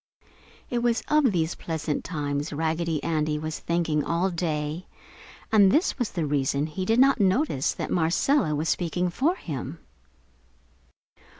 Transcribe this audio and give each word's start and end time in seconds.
It 0.71 0.79
was 0.79 1.03
of 1.09 1.31
these 1.31 1.53
pleasant 1.53 2.03
times 2.03 2.51
Raggedy 2.51 3.03
Andy 3.03 3.37
was 3.37 3.59
thinking 3.59 4.03
all 4.03 4.31
day, 4.31 4.87
and 5.51 5.71
this 5.71 5.99
was 5.99 6.09
the 6.09 6.25
reason 6.25 6.65
he 6.65 6.85
did 6.85 6.97
not 6.99 7.19
notice 7.19 7.75
that 7.75 7.91
Marcella 7.91 8.55
was 8.55 8.67
speaking 8.67 9.11
for 9.11 9.35
him. 9.35 9.77